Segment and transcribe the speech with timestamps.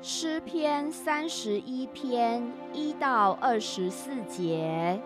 [0.00, 2.40] 诗篇三十一篇
[2.72, 5.00] 一到二十四节，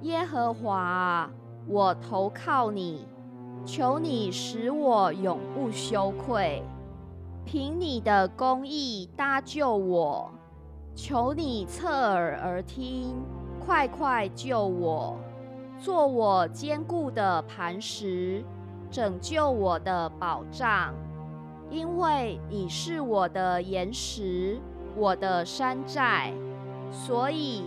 [0.00, 1.28] 耶和华，
[1.66, 3.06] 我投靠你，
[3.66, 6.62] 求你使我永不羞愧，
[7.44, 10.32] 凭你的公义搭救我，
[10.94, 13.14] 求你侧耳而听，
[13.60, 15.18] 快快救我，
[15.78, 18.42] 做我坚固的磐石，
[18.90, 20.94] 拯救我的保障。
[21.72, 24.60] 因为你是我的岩石，
[24.94, 26.30] 我的山寨，
[26.90, 27.64] 所以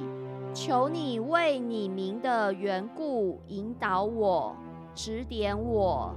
[0.53, 4.55] 求你为你名的缘故引导我，
[4.93, 6.13] 指点我。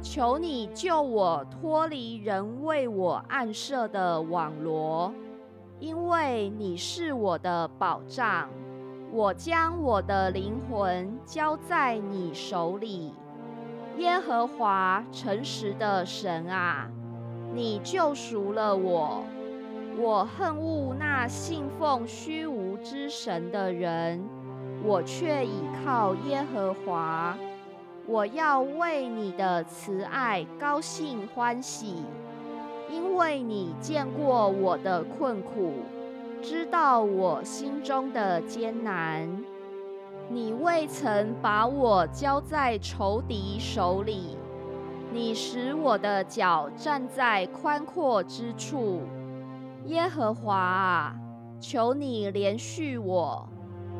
[0.00, 5.12] 求你救我脱离人为我暗设的网罗，
[5.80, 8.48] 因为你是我的保障。
[9.10, 13.12] 我将我的灵魂交在你手里，
[13.96, 16.88] 耶和华诚实的神啊！
[17.54, 19.24] 你救赎了我，
[19.98, 24.22] 我恨恶那信奉虚无之神的人，
[24.84, 27.36] 我却倚靠耶和华。
[28.06, 32.04] 我要为你的慈爱高兴欢喜，
[32.90, 35.72] 因为你见过我的困苦，
[36.40, 39.28] 知道我心中的艰难。
[40.30, 44.36] 你未曾把我交在仇敌手里。
[45.10, 49.00] 你使我的脚站在宽阔之处，
[49.86, 51.16] 耶和华啊，
[51.58, 53.48] 求你怜恤我，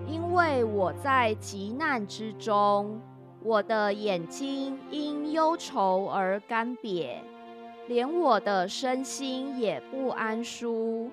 [0.06, 3.00] 因为我在极难之中，
[3.42, 7.16] 我的眼睛因忧愁而干瘪，
[7.86, 11.10] 连我的身心也不安舒，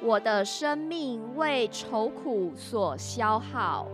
[0.00, 3.88] 我的生命为愁苦所消耗，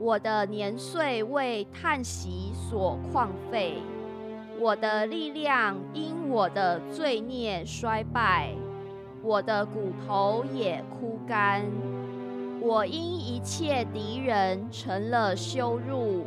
[0.00, 3.76] 我的年岁为叹息所旷废。
[4.62, 8.54] 我的力量因我的罪孽衰败，
[9.20, 11.64] 我的骨头也枯干。
[12.60, 16.26] 我因一切敌人成了羞辱，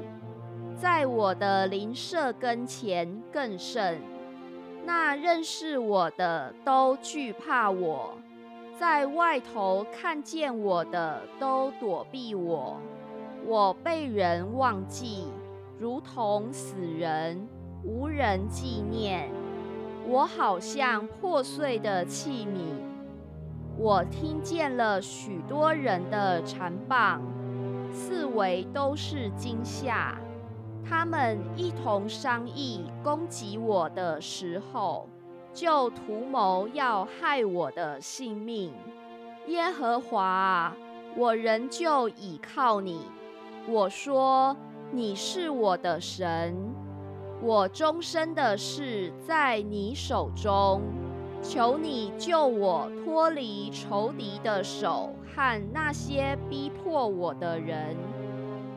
[0.75, 4.01] 在我的邻舍跟前更甚。
[4.83, 8.15] 那认识我的都惧怕我，
[8.77, 12.81] 在外头看见我的都躲避我。
[13.45, 15.29] 我被人忘记，
[15.79, 17.47] 如同死人。
[17.85, 19.29] 无人纪念
[20.07, 22.73] 我，好像破碎的器皿。
[23.77, 27.21] 我听见了许多人的缠棒，
[27.91, 30.17] 四围都是惊吓。
[30.83, 35.07] 他们一同商议攻击我的时候，
[35.53, 38.73] 就图谋要害我的性命。
[39.45, 40.75] 耶和华，
[41.15, 43.01] 我仍旧倚靠你。
[43.67, 44.57] 我说，
[44.91, 46.55] 你是我的神。
[47.41, 50.81] 我终身的事在你手中，
[51.41, 57.95] 求你救我脱离仇敌的手和那些逼迫我的人。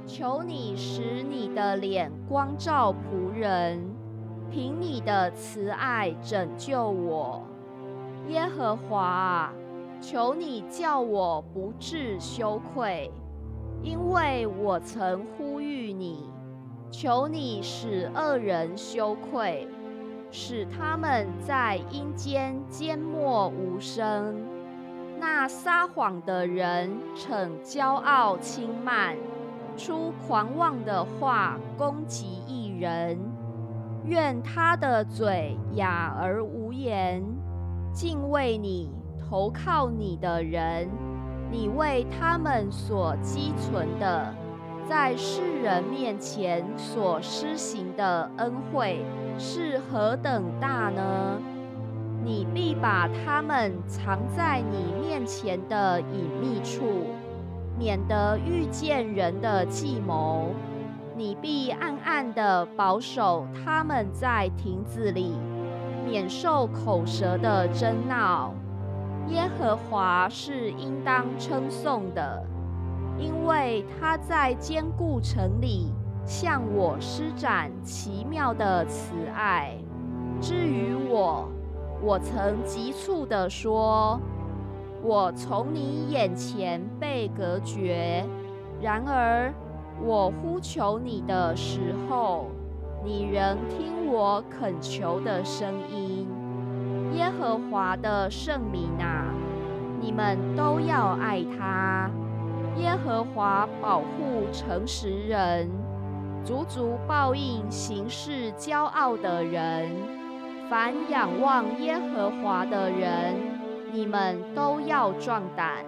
[0.06, 3.78] 求你使你的脸光照仆人，
[4.50, 7.42] 凭你的慈爱拯救我。
[8.28, 9.52] 耶和华，
[10.00, 13.10] 求你叫我不致羞愧，
[13.82, 16.28] 因为我曾呼吁你。
[16.90, 19.68] 求你使恶人羞愧，
[20.30, 24.36] 使他们在阴间缄默无声。
[25.20, 29.16] 那撒谎的人逞骄傲轻慢，
[29.76, 33.18] 出狂妄的话攻击一人。
[34.04, 37.22] 愿他的嘴哑而无言。
[37.92, 40.88] 敬畏你、投靠你的人，
[41.50, 44.32] 你为他们所积存的。
[44.88, 49.04] 在世人面前所施行的恩惠
[49.38, 51.38] 是何等大呢？
[52.24, 57.06] 你必把他们藏在你面前的隐秘处，
[57.78, 60.54] 免得遇见人的计谋。
[61.14, 65.34] 你必暗暗地保守他们在亭子里，
[66.06, 68.54] 免受口舌的争闹。
[69.28, 72.42] 耶和华是应当称颂的。
[73.18, 75.92] 因为他在坚固城里
[76.24, 79.76] 向我施展奇妙的慈爱。
[80.40, 81.48] 至于我，
[82.00, 84.20] 我曾急促地说
[85.02, 88.24] ：“我从你眼前被隔绝。”
[88.80, 89.52] 然而，
[90.00, 92.46] 我呼求你的时候，
[93.04, 96.28] 你仍听我恳求的声音。
[97.14, 99.24] 耶和华的圣名啊，
[100.00, 102.08] 你们都要爱他。
[102.78, 105.68] 耶和华保护诚实人，
[106.44, 109.90] 足足报应行事骄傲的人。
[110.70, 113.34] 凡仰望耶和华的人，
[113.92, 115.84] 你们都要壮胆，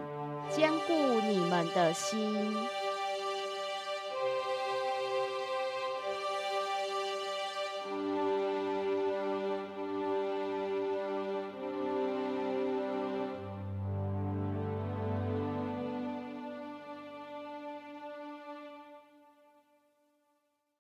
[0.48, 0.94] 坚固
[1.28, 2.56] 你们的心。